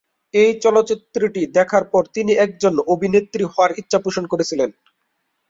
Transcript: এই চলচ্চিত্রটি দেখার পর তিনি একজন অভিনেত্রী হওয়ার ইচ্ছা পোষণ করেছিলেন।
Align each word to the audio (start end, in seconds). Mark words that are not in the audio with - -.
এই 0.33 0.51
চলচ্চিত্রটি 0.63 1.41
দেখার 1.57 1.83
পর 1.85 2.03
তিনি 2.13 2.31
একজন 2.45 2.73
অভিনেত্রী 2.93 3.43
হওয়ার 3.45 3.71
ইচ্ছা 3.77 3.99
পোষণ 3.99 4.23
করেছিলেন। 4.27 4.69